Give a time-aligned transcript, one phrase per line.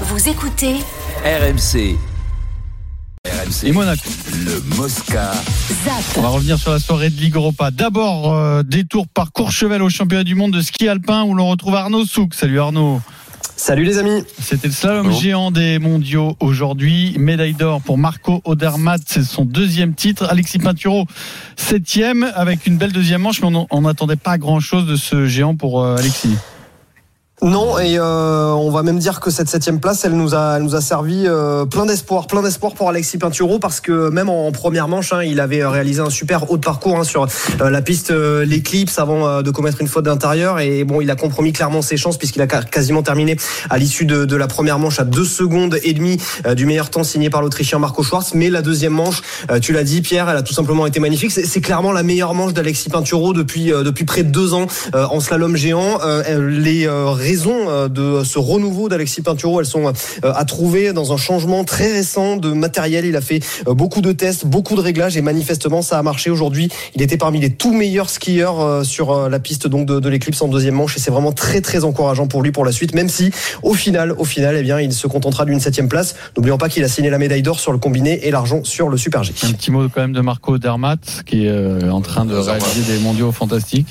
[0.00, 0.74] Vous écoutez
[1.24, 1.96] RMC.
[3.26, 3.64] RMC.
[3.64, 4.08] Et Monaco.
[4.44, 5.30] Le Mosca.
[6.16, 6.34] On va ZAP.
[6.34, 7.70] revenir sur la soirée de Ligue Europa.
[7.70, 11.74] D'abord, euh, détour par Courchevel au championnat du monde de ski alpin où l'on retrouve
[11.76, 12.34] Arnaud Souk.
[12.34, 13.00] Salut Arnaud.
[13.56, 14.24] Salut les amis.
[14.42, 15.20] C'était le slalom Bonjour.
[15.20, 17.14] géant des mondiaux aujourd'hui.
[17.18, 20.26] Médaille d'or pour Marco Odermatt, c'est son deuxième titre.
[20.28, 21.06] Alexis Pinturo,
[21.56, 25.82] septième, avec une belle deuxième manche, mais on n'attendait pas grand-chose de ce géant pour
[25.84, 26.36] euh, Alexis.
[27.44, 30.62] Non, et euh, on va même dire que cette septième place, elle nous a, elle
[30.62, 34.50] nous a servi euh, plein d'espoir, plein d'espoir pour Alexis Pinturo, parce que même en,
[34.50, 37.26] première manche, hein, il avait réalisé un super haut de parcours hein, sur
[37.60, 41.52] euh, la piste l'éclipse avant de commettre une faute d'intérieur, et bon, il a compromis
[41.52, 43.36] clairement ses chances puisqu'il a quasiment terminé
[43.68, 46.16] à l'issue de, la première manche à deux secondes et demie
[46.56, 48.32] du meilleur temps signé par l'Autrichien Marco Schwartz.
[48.34, 49.20] Mais la deuxième manche,
[49.60, 51.30] tu l'as dit, Pierre, elle a tout simplement été magnifique.
[51.30, 55.56] C'est clairement la meilleure manche d'Alexis Pinturo depuis depuis près de deux ans en slalom
[55.56, 55.98] géant.
[57.34, 59.90] Raisons euh, de ce renouveau d'Alexis Pinturo, elles sont euh,
[60.22, 63.06] à trouver dans un changement très récent de matériel.
[63.06, 66.30] Il a fait euh, beaucoup de tests, beaucoup de réglages et manifestement ça a marché
[66.30, 66.68] aujourd'hui.
[66.94, 70.48] Il était parmi les tout meilleurs skieurs sur la piste donc de, de l'éclipse en
[70.48, 72.94] deuxième manche et c'est vraiment très très encourageant pour lui pour la suite.
[72.94, 73.32] Même si
[73.64, 76.14] au final, au final, eh bien, il se contentera d'une septième place.
[76.36, 78.96] N'oublions pas qu'il a signé la médaille d'or sur le combiné et l'argent sur le
[78.96, 79.34] super G.
[79.42, 83.00] Un petit mot quand même de Marco Odermatt, qui est en train de réaliser des
[83.00, 83.88] mondiaux fantastiques.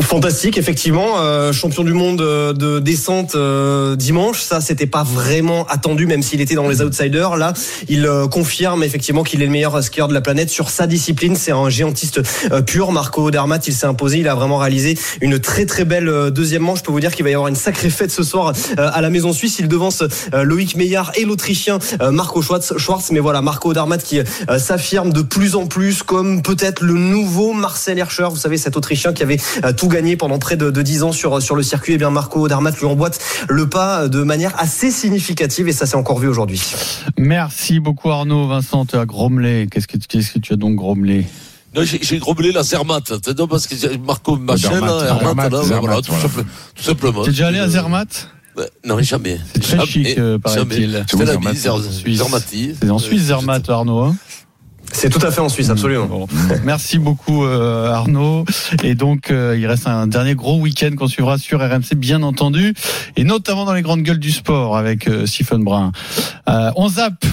[0.00, 4.40] Fantastique, effectivement, euh, champion du monde euh, de descente euh, dimanche.
[4.40, 7.36] Ça, c'était pas vraiment attendu, même s'il était dans les outsiders.
[7.36, 7.52] Là,
[7.88, 11.36] il euh, confirme effectivement qu'il est le meilleur skieur de la planète sur sa discipline.
[11.36, 12.92] C'est un géantiste euh, pur.
[12.92, 14.20] Marco Odermatt, il s'est imposé.
[14.20, 16.78] Il a vraiment réalisé une très très belle euh, deuxième manche.
[16.78, 19.10] Je peux vous dire qu'il va y avoir une sacrée fête ce soir à la
[19.10, 19.58] Maison Suisse.
[19.58, 21.78] Il devance Loïc Meillard et l'Autrichien
[22.10, 23.10] Marco Schwartz.
[23.10, 24.20] Mais voilà, Marco Odermatt qui
[24.58, 28.28] s'affirme de plus en plus comme peut-être le nouveau Marcel Hirscher.
[28.30, 29.38] Vous savez, cet Autrichien qui avait
[29.74, 31.92] tout gagné pendant près de, de 10 ans sur, sur le circuit.
[31.94, 35.96] Et bien, Marco Odermatt lui emboîte le pas de manière assez significative et ça s'est
[35.96, 36.62] encore vu aujourd'hui.
[37.18, 38.46] Merci beaucoup Arnaud.
[38.48, 39.68] Vincent, tu as grommelé.
[39.70, 41.26] Qu'est-ce que, qu'est-ce que tu as donc grommelé
[41.76, 43.12] Non, j'ai grommelé la Zermatt.
[43.24, 46.22] C'est non, parce que Marco Zermatt, là, Hermatt, Zermatt, là, Zermatt, voilà, tout, voilà.
[46.28, 46.44] simple-
[46.74, 47.22] tout simplement.
[47.24, 48.30] T'es déjà allé à Zermatt?
[48.84, 49.40] Non, jamais.
[49.52, 50.92] C'est très Jamais, chic, euh, paraît-il.
[51.08, 51.52] C'est où, C'était la Zermatt?
[51.54, 52.18] Bise, Zer- Suisse.
[52.18, 52.74] Zermatti.
[52.80, 54.14] C'est en Suisse Zermatt Arnaud.
[54.94, 56.28] C'est tout à fait en Suisse, absolument.
[56.64, 58.44] Merci beaucoup euh, Arnaud.
[58.82, 62.74] Et donc euh, il reste un dernier gros week-end qu'on suivra sur RMC bien entendu,
[63.16, 65.92] et notamment dans les grandes gueules du sport avec euh, Stephen Brun.
[66.48, 67.24] Euh, on zappe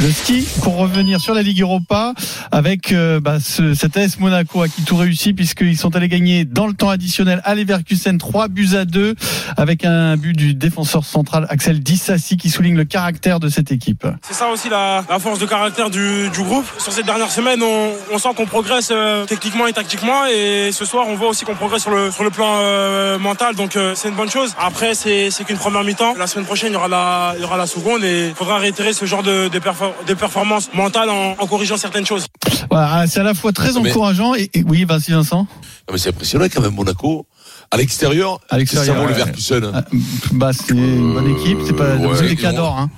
[0.00, 2.12] le ski pour revenir sur la Ligue Europa
[2.50, 6.44] avec euh, bah, ce, cet AS Monaco à qui tout réussit puisqu'ils sont allés gagner
[6.44, 9.14] dans le temps additionnel à Leverkusen 3 buts à 2
[9.56, 14.06] avec un but du défenseur central Axel Dissassi qui souligne le caractère de cette équipe.
[14.22, 16.66] C'est ça aussi la, la force de caractère du, du groupe.
[16.78, 20.26] Sur ces dernières semaines, on, on sent qu'on progresse euh, techniquement et tactiquement.
[20.26, 23.54] Et ce soir, on voit aussi qu'on progresse sur le, sur le plan euh, mental.
[23.54, 24.54] Donc euh, c'est une bonne chose.
[24.58, 26.14] Après, c'est qu'une première mi-temps.
[26.18, 28.02] La semaine prochaine, il y aura la, il y aura la seconde.
[28.04, 31.76] Et il faudra réitérer ce genre de, de, perfor- de performance mentale en, en corrigeant
[31.76, 32.26] certaines choses.
[32.70, 35.40] Voilà, c'est à la fois très Mais- encourageant et, et- oui, Vinci Vincent.
[35.86, 37.26] Non, mais c'est impressionnant quand même, Monaco.
[37.70, 38.96] À l'extérieur, À l'extérieur,
[39.38, 39.70] ça le.
[39.74, 39.84] Ah,
[40.32, 42.90] Bah, c'est une bonne équipe, c'est pas ouais, c'est des ils cadors, hein.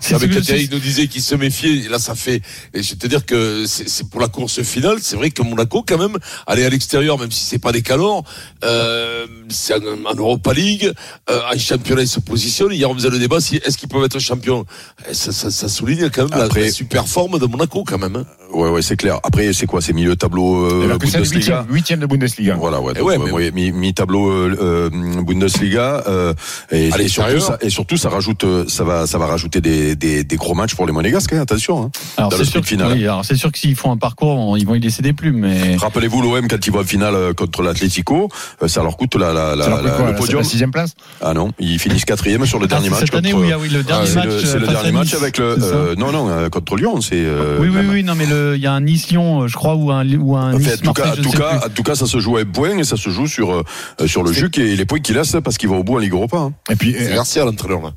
[0.00, 2.40] C'est Non, mais ce que- quand Thierry nous disait qu'il se méfiait, là ça fait.
[2.74, 5.42] Et je vais te dire que c'est c'est pour la course finale, c'est vrai que
[5.42, 6.16] Monaco quand même,
[6.46, 8.24] aller à l'extérieur, même si c'est pas des calors,
[8.64, 10.92] euh, c'est en, en Europa League,
[11.30, 12.72] euh, en championnat ils se positionnent.
[12.72, 14.64] Hier on faisait le débat, si est-ce qu'ils peuvent être champions?
[15.08, 17.98] Eh, ça, ça, ça souligne quand même la- Après- la, super forme de Monaco quand
[17.98, 18.16] même.
[18.16, 18.24] hein.
[18.52, 19.20] Ouais, ouais, c'est clair.
[19.22, 19.80] Après, c'est quoi?
[19.80, 21.66] C'est milieu tableau euh, Leverkusen, Bundesliga?
[21.70, 22.56] huitième, de Bundesliga.
[22.56, 26.34] Voilà, ouais, Eh donc, ouais, ouais, mais- ouais, mi- mi-tableau euh, euh, Bundesliga euh,
[26.70, 30.24] et, surtout ça, et surtout ça rajoute euh, ça va ça va rajouter des, des,
[30.24, 31.90] des gros matchs pour les Monégasques hein, attention hein.
[32.16, 32.60] Alors c'est sûr,
[32.92, 35.12] oui, alors c'est sûr que s'ils font un parcours, on- ils vont y laisser des
[35.12, 38.28] plumes, mais Rappelez-vous l'OM quand ils vont en finale euh, contre l'Atlético,
[38.62, 40.38] euh, ça leur coûte la, la, la, leur coûte la- quoi, le la- podium.
[40.40, 43.00] La sixième place Ah non, ils finissent quatrième sur le Ah, dernier match.
[43.00, 44.26] cette année contre, où il y a oui le dernier c'est match.
[44.26, 47.14] le, c'est le euh, dernier match Nice, avec le euh, non non contre Lyon c'est
[47.16, 49.74] euh, oui, oui, même- oui, non, mais le- il y a un Nice-Lyon, je crois,
[49.74, 52.40] ou un, ou un En fait, en tout cas, tout cas, ça se joue à
[52.40, 53.62] un point et ça se joue sur euh,
[54.06, 56.12] sur le jus et les points qu'il laisse parce qu'il va au bout en Ligue
[56.12, 56.36] Europa.
[56.38, 56.52] hein.
[56.70, 57.90] Et puis, euh, Garcia l'entraîneur là.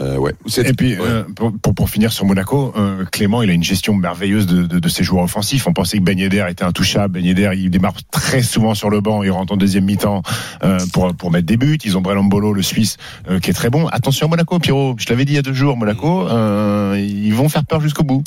[0.00, 0.32] Euh, ouais.
[0.58, 1.00] Et puis ouais.
[1.00, 4.66] euh, pour, pour, pour finir sur Monaco, euh, Clément, il a une gestion merveilleuse de,
[4.66, 5.66] de, de ses joueurs offensifs.
[5.66, 7.14] On pensait que Ben Yedder était intouchable.
[7.14, 9.22] Ben Yedder, il démarre très souvent sur le banc.
[9.22, 10.22] Il rentre en deuxième mi-temps
[10.62, 11.78] euh, pour, pour mettre des buts.
[11.84, 12.96] Ils ont Brelambolo, le Suisse,
[13.28, 13.86] euh, qui est très bon.
[13.88, 14.94] Attention à Monaco, Pierrot.
[14.98, 18.04] Je l'avais dit il y a deux jours, Monaco, euh, ils vont faire peur jusqu'au
[18.04, 18.22] bout.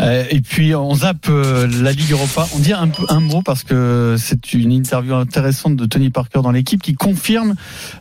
[0.00, 2.46] Euh, et puis on zappe euh, la Ligue Europa.
[2.56, 6.40] On dit un peu un mot parce que c'est une interview intéressante de Tony Parker
[6.42, 7.54] dans l'équipe qui confirme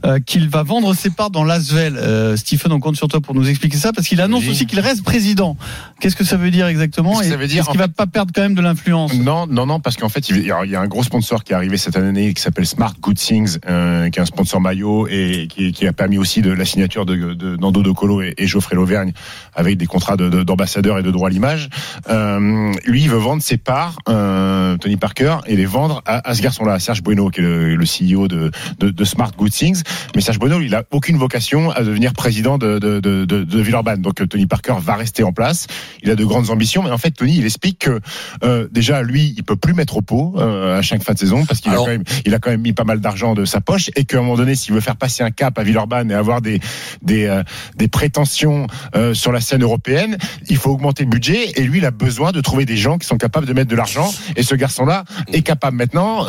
[0.06, 1.98] euh, qu'il va vendre ses parts dans l'Asvel.
[1.98, 4.50] Euh, Stephen, on compte sur toi pour nous expliquer ça, parce qu'il annonce Oui.
[4.52, 5.56] aussi qu'il reste président.
[6.00, 7.88] Qu'est-ce que ça veut dire exactement Qu'est-ce que Et ça veut dire, Est-ce qu'il va
[7.88, 9.14] pas perdre quand même de l'influence?
[9.14, 11.78] Non, non, non, parce qu'en fait, il y a un gros sponsor qui est arrivé
[11.78, 15.72] cette année qui s'appelle Smart Good Things, euh, qui est un sponsor maillot et qui,
[15.72, 18.76] qui a permis aussi de la signature de, de Nando De Colo et, et Geoffrey
[18.76, 19.12] Lauvergne
[19.54, 21.70] avec des contrats de- et de droit à l'image.
[22.10, 26.34] Euh, lui, il veut vendre ses parts, euh, Tony Parker, et les vendre à, à
[26.34, 29.82] ce garçon-là, Serge Bueno, qui est le, le CEO de, de, de Smart Good Things.
[30.16, 33.62] Mais Serge Bueno, il a aucune vocation à devenir président de, de, de, de, de
[33.62, 34.02] Villeurbanne.
[34.02, 35.68] Donc euh, Tony Parker va rester en place.
[36.04, 38.00] Il a de grandes ambitions, mais en fait, Tony, il explique que
[38.44, 41.46] euh, déjà lui, il peut plus mettre au pot euh, à chaque fin de saison
[41.46, 43.62] parce qu'il a quand même, il a quand même mis pas mal d'argent de sa
[43.62, 46.14] poche et qu'à un moment donné, s'il veut faire passer un cap à Villeurbanne et
[46.14, 46.60] avoir des
[47.02, 47.44] des, euh,
[47.76, 48.68] des prétentions
[49.14, 50.18] sur la scène européenne,
[50.50, 53.08] il faut augmenter le budget et lui, il a besoin de trouver des gens qui
[53.08, 56.26] sont capables de mettre de l'argent et ce garçon-là est capable maintenant.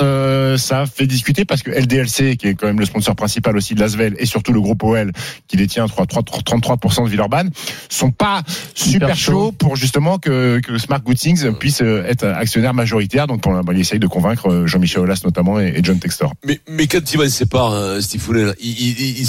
[0.56, 3.80] Ça fait discuter parce que LDLC, qui est quand même le sponsor principal aussi de
[3.80, 5.12] l'Asvel et surtout le groupe OL
[5.48, 6.22] qui détient 3, 3,
[6.62, 7.50] 33% de Villeurbanne,
[7.90, 8.42] sont pas
[8.74, 9.32] super, Super chaud.
[9.32, 13.26] chauds pour justement que, que Smart Good Things puisse euh, être actionnaire majoritaire.
[13.26, 16.32] Donc, on, il essaye de convaincre euh, Jean-Michel Aulas notamment et, et John Textor.
[16.46, 19.28] Mais, mais quand il va se séparer, hein, Steve il, il, il,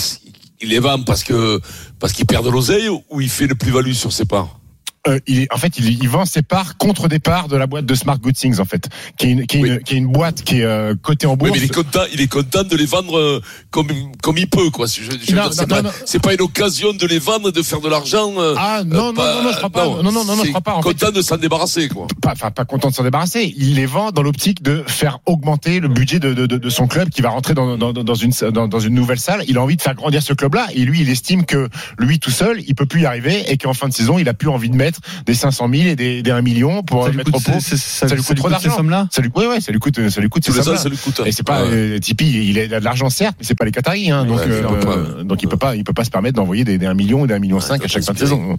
[0.62, 1.60] il les vend parce que
[2.00, 4.60] parce qu'il perd de l'oseille ou il fait le plus-value sur ses parts?
[5.06, 7.68] Euh, il est, en fait, il, il vend ses parts contre des parts de la
[7.68, 9.98] boîte de Smart Good Things, en fait, qui est une, qui est une, qui est
[9.98, 11.52] une boîte qui est euh, cotée en Oui, bourse.
[11.52, 13.88] mais il est content, il est content de les vendre euh, comme
[14.22, 14.88] comme il peut, quoi.
[14.88, 15.90] Je, je Non, c'est non, pas, non.
[16.22, 18.32] pas une occasion de les vendre, de faire de l'argent.
[18.38, 19.86] euh, Ah non, euh, non, non, non, je crois pas.
[19.88, 20.76] Non, non, non, non, je c'est crois pas.
[20.76, 22.08] En fait, content de s'en débarrasser, quoi.
[22.22, 23.54] pas, enfin, pas content de s'en débarrasser.
[23.58, 26.88] Il les vend dans l'optique de faire augmenter le budget de, de, de, de son
[26.88, 29.44] club qui va rentrer dans, dans, dans, une, dans, dans une nouvelle salle.
[29.50, 31.68] Il a envie de faire grandir ce club-là et lui, il estime que
[32.00, 34.34] lui tout seul, il peut plus y arriver et qu'en fin de saison, il a
[34.34, 34.93] plus envie de mettre
[35.26, 37.58] des 500 000 et des, des 1 million pour Ça lui mettre coûte, au pot.
[37.60, 38.76] c'est- c'est- ça lui coûte trop ces d'argent.
[38.78, 40.78] sommes-là Ça lui, ouais, ouais, ça lui coûte, ça lui coûte ces sommes-là.
[40.78, 41.22] ça lui coûte.
[41.26, 41.70] Et c'est pas Ouais.
[41.72, 44.46] euh, Tipeee, il a de l'argent certes, mais c'est pas les Qataris, hein, donc Ouais,
[44.48, 45.24] euh, il peut pas.
[45.24, 47.28] donc il peut pas, il peut pas se permettre d'envoyer des, des 1 million ou
[47.28, 48.58] des 1 million 5 Ouais, à chaque fin de saison.